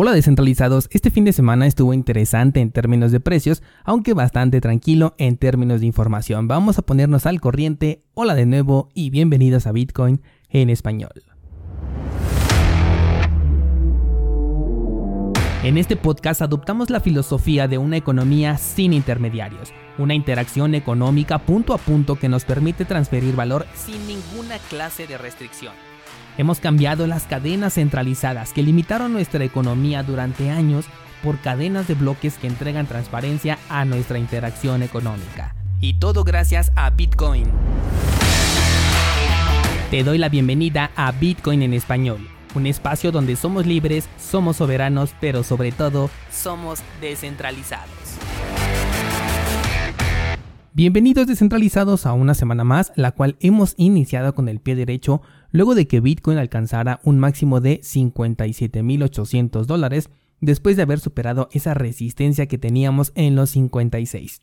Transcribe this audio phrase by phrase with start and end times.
[0.00, 5.16] Hola descentralizados, este fin de semana estuvo interesante en términos de precios, aunque bastante tranquilo
[5.18, 6.46] en términos de información.
[6.46, 8.04] Vamos a ponernos al corriente.
[8.14, 11.24] Hola de nuevo y bienvenidos a Bitcoin en español.
[15.64, 21.74] En este podcast adoptamos la filosofía de una economía sin intermediarios, una interacción económica punto
[21.74, 25.72] a punto que nos permite transferir valor sin ninguna clase de restricción.
[26.36, 30.86] Hemos cambiado las cadenas centralizadas que limitaron nuestra economía durante años
[31.22, 35.54] por cadenas de bloques que entregan transparencia a nuestra interacción económica.
[35.80, 37.46] Y todo gracias a Bitcoin.
[39.90, 45.14] Te doy la bienvenida a Bitcoin en español, un espacio donde somos libres, somos soberanos,
[45.20, 48.18] pero sobre todo somos descentralizados.
[50.74, 55.74] Bienvenidos descentralizados a una semana más, la cual hemos iniciado con el pie derecho luego
[55.74, 62.46] de que Bitcoin alcanzara un máximo de 57.800 dólares después de haber superado esa resistencia
[62.46, 64.42] que teníamos en los 56.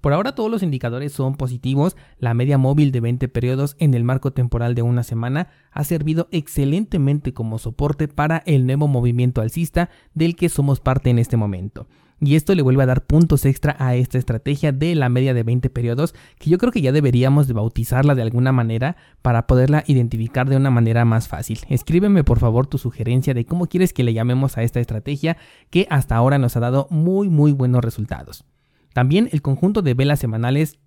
[0.00, 4.04] Por ahora todos los indicadores son positivos, la media móvil de 20 periodos en el
[4.04, 9.90] marco temporal de una semana ha servido excelentemente como soporte para el nuevo movimiento alcista
[10.14, 11.86] del que somos parte en este momento.
[12.22, 15.42] Y esto le vuelve a dar puntos extra a esta estrategia de la media de
[15.42, 19.84] 20 periodos, que yo creo que ya deberíamos de bautizarla de alguna manera para poderla
[19.86, 21.60] identificar de una manera más fácil.
[21.68, 25.38] Escríbeme por favor tu sugerencia de cómo quieres que le llamemos a esta estrategia
[25.70, 28.44] que hasta ahora nos ha dado muy muy buenos resultados.
[28.92, 30.78] También el conjunto de velas semanales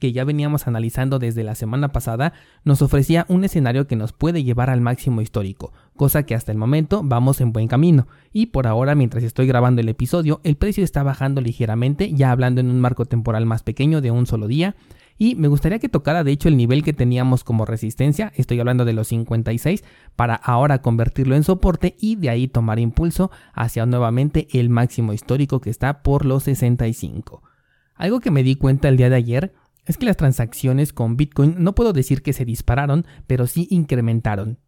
[0.00, 2.32] que ya veníamos analizando desde la semana pasada,
[2.64, 6.58] nos ofrecía un escenario que nos puede llevar al máximo histórico, cosa que hasta el
[6.58, 8.06] momento vamos en buen camino.
[8.32, 12.60] Y por ahora, mientras estoy grabando el episodio, el precio está bajando ligeramente, ya hablando
[12.60, 14.76] en un marco temporal más pequeño de un solo día.
[15.18, 18.84] Y me gustaría que tocara de hecho el nivel que teníamos como resistencia, estoy hablando
[18.84, 19.82] de los 56,
[20.14, 25.60] para ahora convertirlo en soporte y de ahí tomar impulso hacia nuevamente el máximo histórico
[25.60, 27.42] que está por los 65.
[27.96, 29.54] Algo que me di cuenta el día de ayer
[29.86, 34.58] es que las transacciones con Bitcoin no puedo decir que se dispararon, pero sí incrementaron.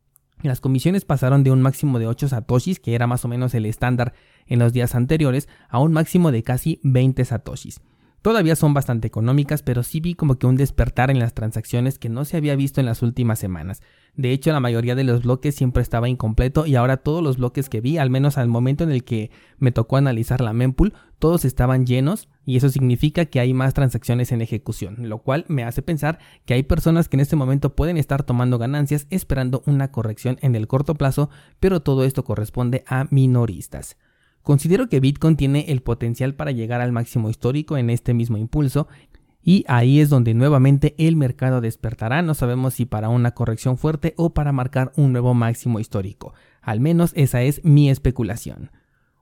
[0.42, 3.66] Las comisiones pasaron de un máximo de 8 satoshis, que era más o menos el
[3.66, 4.14] estándar
[4.46, 7.80] en los días anteriores, a un máximo de casi 20 satoshis.
[8.22, 12.10] Todavía son bastante económicas, pero sí vi como que un despertar en las transacciones que
[12.10, 13.80] no se había visto en las últimas semanas.
[14.14, 17.70] De hecho, la mayoría de los bloques siempre estaba incompleto y ahora todos los bloques
[17.70, 21.46] que vi, al menos al momento en el que me tocó analizar la mempool, todos
[21.46, 25.80] estaban llenos y eso significa que hay más transacciones en ejecución, lo cual me hace
[25.80, 30.36] pensar que hay personas que en este momento pueden estar tomando ganancias esperando una corrección
[30.42, 33.96] en el corto plazo, pero todo esto corresponde a minoristas.
[34.42, 38.88] Considero que Bitcoin tiene el potencial para llegar al máximo histórico en este mismo impulso
[39.42, 44.14] y ahí es donde nuevamente el mercado despertará, no sabemos si para una corrección fuerte
[44.16, 48.70] o para marcar un nuevo máximo histórico, al menos esa es mi especulación.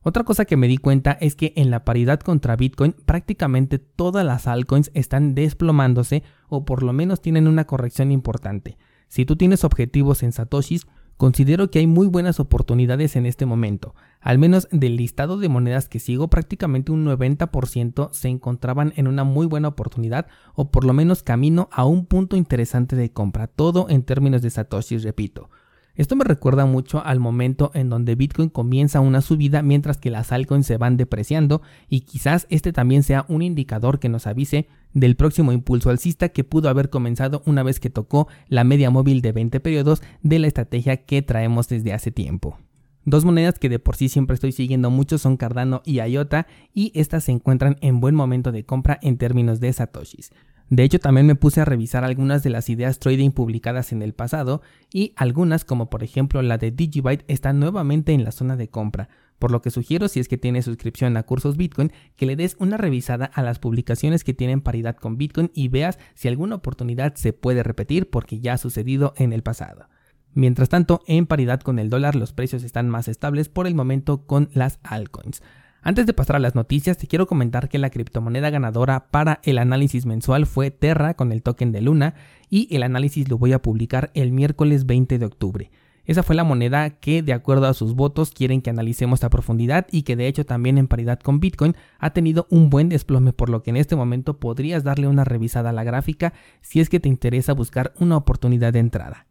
[0.03, 4.25] Otra cosa que me di cuenta es que en la paridad contra Bitcoin prácticamente todas
[4.25, 8.79] las altcoins están desplomándose o por lo menos tienen una corrección importante.
[9.09, 10.87] Si tú tienes objetivos en satoshis,
[11.19, 13.97] Considero que hay muy buenas oportunidades en este momento.
[14.21, 19.25] Al menos del listado de monedas que sigo, prácticamente un 90% se encontraban en una
[19.25, 23.49] muy buena oportunidad o por lo menos camino a un punto interesante de compra.
[23.49, 25.51] Todo en términos de Satoshi, repito.
[25.98, 30.31] Esto me recuerda mucho al momento en donde Bitcoin comienza una subida mientras que las
[30.31, 35.16] altcoins se van depreciando y quizás este también sea un indicador que nos avise del
[35.16, 39.32] próximo impulso alcista que pudo haber comenzado una vez que tocó la media móvil de
[39.32, 42.56] 20 periodos de la estrategia que traemos desde hace tiempo.
[43.04, 46.92] Dos monedas que de por sí siempre estoy siguiendo mucho son Cardano y IOTA y
[46.94, 50.31] estas se encuentran en buen momento de compra en términos de satoshis.
[50.71, 54.12] De hecho, también me puse a revisar algunas de las ideas trading publicadas en el
[54.12, 54.61] pasado
[54.93, 59.09] y algunas, como por ejemplo la de Digibyte, están nuevamente en la zona de compra,
[59.39, 62.56] por lo que sugiero si es que tienes suscripción a cursos Bitcoin que le des
[62.59, 67.15] una revisada a las publicaciones que tienen paridad con Bitcoin y veas si alguna oportunidad
[67.15, 69.89] se puede repetir porque ya ha sucedido en el pasado.
[70.35, 74.27] Mientras tanto, en paridad con el dólar los precios están más estables por el momento
[74.27, 75.43] con las altcoins.
[75.80, 79.58] Antes de pasar a las noticias, te quiero comentar que la criptomoneda ganadora para el
[79.58, 82.14] análisis mensual fue Terra con el token de Luna
[82.50, 85.70] y el análisis lo voy a publicar el miércoles 20 de octubre.
[86.04, 89.86] Esa fue la moneda que, de acuerdo a sus votos, quieren que analicemos a profundidad
[89.92, 93.50] y que de hecho también en paridad con Bitcoin ha tenido un buen desplome, por
[93.50, 96.98] lo que en este momento podrías darle una revisada a la gráfica si es que
[96.98, 99.26] te interesa buscar una oportunidad de entrada.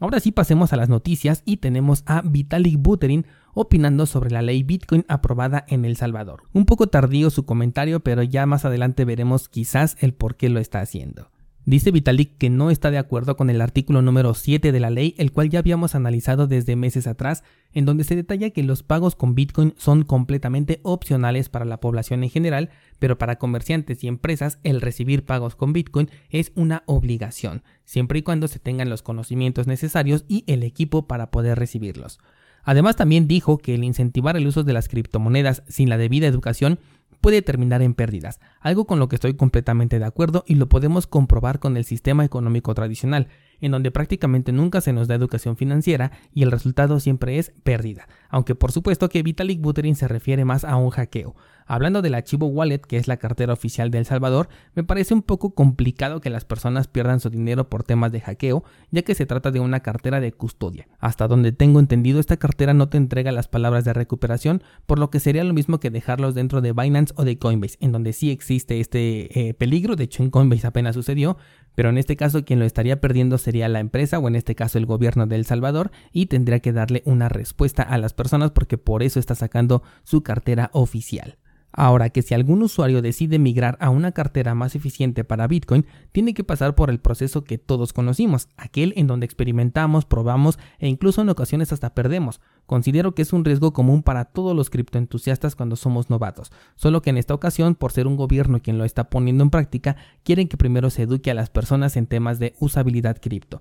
[0.00, 4.62] Ahora sí pasemos a las noticias y tenemos a Vitalik Buterin opinando sobre la ley
[4.62, 6.42] Bitcoin aprobada en El Salvador.
[6.52, 10.60] Un poco tardío su comentario, pero ya más adelante veremos quizás el por qué lo
[10.60, 11.30] está haciendo.
[11.66, 15.14] Dice Vitalik que no está de acuerdo con el artículo número 7 de la ley,
[15.16, 17.42] el cual ya habíamos analizado desde meses atrás,
[17.72, 22.22] en donde se detalla que los pagos con Bitcoin son completamente opcionales para la población
[22.22, 22.68] en general,
[22.98, 28.22] pero para comerciantes y empresas el recibir pagos con Bitcoin es una obligación, siempre y
[28.22, 32.18] cuando se tengan los conocimientos necesarios y el equipo para poder recibirlos.
[32.64, 36.78] Además también dijo que el incentivar el uso de las criptomonedas sin la debida educación
[37.20, 41.06] puede terminar en pérdidas, algo con lo que estoy completamente de acuerdo y lo podemos
[41.06, 43.28] comprobar con el sistema económico tradicional,
[43.60, 48.08] en donde prácticamente nunca se nos da educación financiera y el resultado siempre es pérdida,
[48.28, 51.34] aunque por supuesto que Vitalik Buterin se refiere más a un hackeo,
[51.66, 55.22] Hablando del archivo Wallet, que es la cartera oficial de El Salvador, me parece un
[55.22, 59.24] poco complicado que las personas pierdan su dinero por temas de hackeo, ya que se
[59.24, 60.88] trata de una cartera de custodia.
[60.98, 65.10] Hasta donde tengo entendido, esta cartera no te entrega las palabras de recuperación, por lo
[65.10, 68.30] que sería lo mismo que dejarlos dentro de Binance o de Coinbase, en donde sí
[68.30, 71.38] existe este eh, peligro, de hecho en Coinbase apenas sucedió,
[71.74, 74.78] pero en este caso quien lo estaría perdiendo sería la empresa o en este caso
[74.78, 78.78] el gobierno de El Salvador y tendría que darle una respuesta a las personas porque
[78.78, 81.38] por eso está sacando su cartera oficial.
[81.76, 86.32] Ahora que si algún usuario decide migrar a una cartera más eficiente para Bitcoin, tiene
[86.32, 91.22] que pasar por el proceso que todos conocimos, aquel en donde experimentamos, probamos e incluso
[91.22, 92.40] en ocasiones hasta perdemos.
[92.66, 97.10] Considero que es un riesgo común para todos los criptoentusiastas cuando somos novatos, solo que
[97.10, 100.56] en esta ocasión, por ser un gobierno quien lo está poniendo en práctica, quieren que
[100.56, 103.60] primero se eduque a las personas en temas de usabilidad cripto.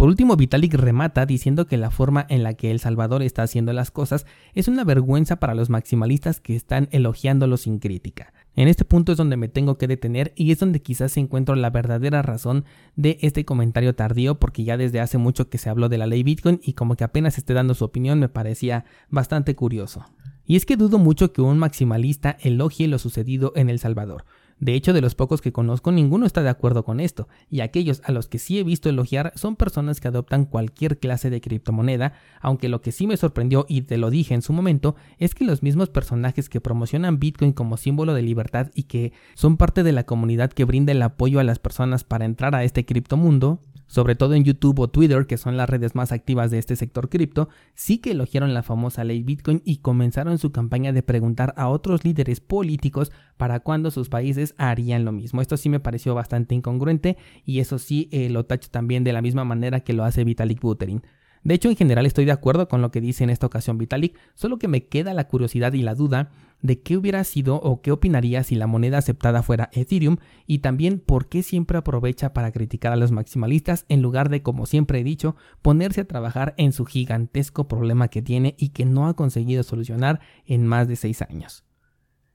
[0.00, 3.74] Por último, Vitalik remata diciendo que la forma en la que El Salvador está haciendo
[3.74, 4.24] las cosas
[4.54, 8.32] es una vergüenza para los maximalistas que están elogiándolo sin crítica.
[8.60, 11.70] En este punto es donde me tengo que detener y es donde quizás encuentro la
[11.70, 15.96] verdadera razón de este comentario tardío porque ya desde hace mucho que se habló de
[15.96, 20.04] la ley Bitcoin y como que apenas esté dando su opinión me parecía bastante curioso.
[20.44, 24.26] Y es que dudo mucho que un maximalista elogie lo sucedido en El Salvador.
[24.60, 28.02] De hecho, de los pocos que conozco, ninguno está de acuerdo con esto, y aquellos
[28.04, 32.12] a los que sí he visto elogiar son personas que adoptan cualquier clase de criptomoneda,
[32.42, 35.46] aunque lo que sí me sorprendió y te lo dije en su momento es que
[35.46, 39.92] los mismos personajes que promocionan Bitcoin como símbolo de libertad y que son parte de
[39.92, 43.60] la comunidad que brinda el apoyo a las personas para entrar a este criptomundo,
[43.90, 47.08] sobre todo en YouTube o Twitter, que son las redes más activas de este sector
[47.08, 51.68] cripto, sí que elogiaron la famosa ley Bitcoin y comenzaron su campaña de preguntar a
[51.68, 55.40] otros líderes políticos para cuándo sus países harían lo mismo.
[55.40, 59.22] Esto sí me pareció bastante incongruente y eso sí eh, lo tacho también de la
[59.22, 61.02] misma manera que lo hace Vitalik Buterin.
[61.42, 64.16] De hecho, en general estoy de acuerdo con lo que dice en esta ocasión Vitalik,
[64.34, 66.30] solo que me queda la curiosidad y la duda
[66.62, 70.16] de qué hubiera sido o qué opinaría si la moneda aceptada fuera Ethereum
[70.46, 74.66] y también por qué siempre aprovecha para criticar a los maximalistas en lugar de, como
[74.66, 79.06] siempre he dicho, ponerse a trabajar en su gigantesco problema que tiene y que no
[79.06, 81.64] ha conseguido solucionar en más de seis años.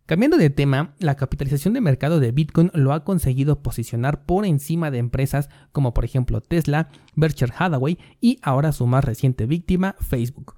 [0.06, 4.92] Cambiando de tema, la capitalización de mercado de Bitcoin lo ha conseguido posicionar por encima
[4.92, 10.58] de empresas como por ejemplo Tesla, Berkshire Hathaway y ahora su más reciente víctima, Facebook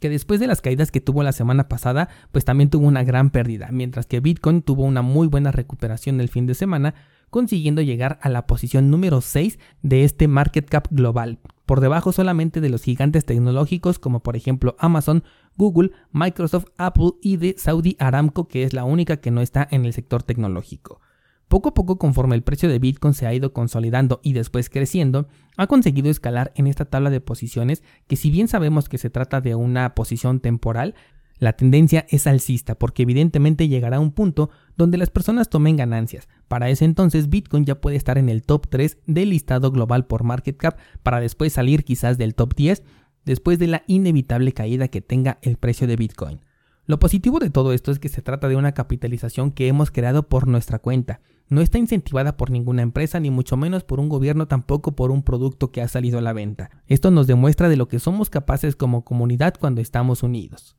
[0.00, 3.30] que después de las caídas que tuvo la semana pasada, pues también tuvo una gran
[3.30, 6.94] pérdida, mientras que Bitcoin tuvo una muy buena recuperación el fin de semana,
[7.30, 12.60] consiguiendo llegar a la posición número 6 de este market cap global, por debajo solamente
[12.60, 15.24] de los gigantes tecnológicos como por ejemplo Amazon,
[15.56, 19.84] Google, Microsoft, Apple y de Saudi Aramco, que es la única que no está en
[19.84, 21.00] el sector tecnológico.
[21.48, 25.28] Poco a poco, conforme el precio de Bitcoin se ha ido consolidando y después creciendo,
[25.56, 29.40] ha conseguido escalar en esta tabla de posiciones que si bien sabemos que se trata
[29.40, 30.94] de una posición temporal,
[31.38, 36.28] la tendencia es alcista porque evidentemente llegará un punto donde las personas tomen ganancias.
[36.48, 40.24] Para ese entonces Bitcoin ya puede estar en el top 3 del listado global por
[40.24, 42.82] market cap para después salir quizás del top 10
[43.24, 46.40] después de la inevitable caída que tenga el precio de Bitcoin.
[46.86, 50.28] Lo positivo de todo esto es que se trata de una capitalización que hemos creado
[50.28, 51.20] por nuestra cuenta.
[51.48, 55.22] No está incentivada por ninguna empresa, ni mucho menos por un gobierno, tampoco por un
[55.22, 56.70] producto que ha salido a la venta.
[56.86, 60.76] Esto nos demuestra de lo que somos capaces como comunidad cuando estamos unidos.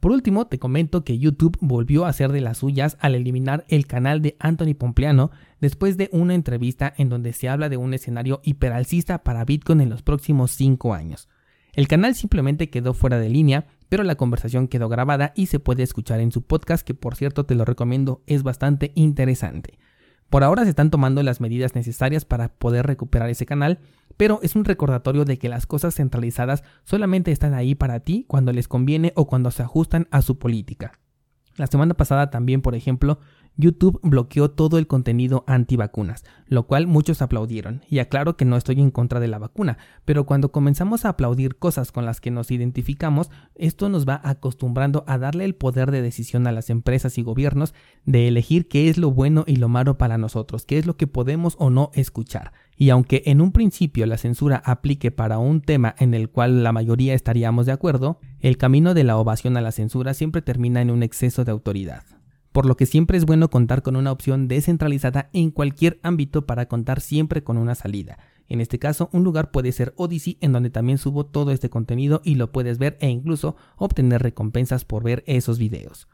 [0.00, 3.86] Por último, te comento que YouTube volvió a hacer de las suyas al eliminar el
[3.86, 5.30] canal de Anthony Pompliano
[5.60, 9.90] después de una entrevista en donde se habla de un escenario hiperalcista para Bitcoin en
[9.90, 11.28] los próximos 5 años.
[11.74, 15.82] El canal simplemente quedó fuera de línea pero la conversación quedó grabada y se puede
[15.82, 19.78] escuchar en su podcast que por cierto te lo recomiendo, es bastante interesante.
[20.30, 23.80] Por ahora se están tomando las medidas necesarias para poder recuperar ese canal,
[24.16, 28.50] pero es un recordatorio de que las cosas centralizadas solamente están ahí para ti cuando
[28.54, 30.92] les conviene o cuando se ajustan a su política.
[31.56, 33.18] La semana pasada también, por ejemplo,
[33.56, 37.82] YouTube bloqueó todo el contenido antivacunas, lo cual muchos aplaudieron.
[37.88, 41.56] Y aclaro que no estoy en contra de la vacuna, pero cuando comenzamos a aplaudir
[41.56, 46.02] cosas con las que nos identificamos, esto nos va acostumbrando a darle el poder de
[46.02, 49.98] decisión a las empresas y gobiernos de elegir qué es lo bueno y lo malo
[49.98, 52.52] para nosotros, qué es lo que podemos o no escuchar.
[52.76, 56.72] Y aunque en un principio la censura aplique para un tema en el cual la
[56.72, 60.90] mayoría estaríamos de acuerdo, el camino de la ovación a la censura siempre termina en
[60.90, 62.02] un exceso de autoridad
[62.52, 66.66] por lo que siempre es bueno contar con una opción descentralizada en cualquier ámbito para
[66.66, 68.18] contar siempre con una salida.
[68.48, 72.20] En este caso, un lugar puede ser Odyssey en donde también subo todo este contenido
[72.24, 76.08] y lo puedes ver e incluso obtener recompensas por ver esos videos.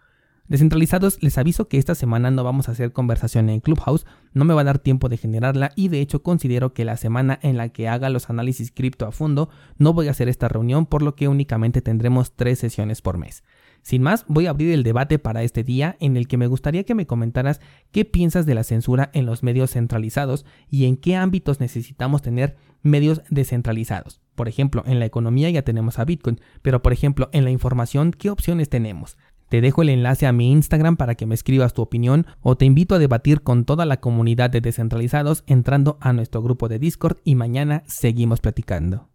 [0.48, 4.54] Descentralizados, les aviso que esta semana no vamos a hacer conversación en Clubhouse, no me
[4.54, 7.68] va a dar tiempo de generarla y de hecho considero que la semana en la
[7.68, 11.16] que haga los análisis cripto a fondo no voy a hacer esta reunión por lo
[11.16, 13.44] que únicamente tendremos tres sesiones por mes.
[13.82, 16.84] Sin más, voy a abrir el debate para este día en el que me gustaría
[16.84, 21.16] que me comentaras qué piensas de la censura en los medios centralizados y en qué
[21.16, 24.20] ámbitos necesitamos tener medios descentralizados.
[24.34, 28.12] Por ejemplo, en la economía ya tenemos a Bitcoin, pero por ejemplo, en la información,
[28.12, 29.16] ¿qué opciones tenemos?
[29.48, 32.66] Te dejo el enlace a mi Instagram para que me escribas tu opinión o te
[32.66, 37.16] invito a debatir con toda la comunidad de descentralizados entrando a nuestro grupo de Discord
[37.24, 39.06] y mañana seguimos platicando.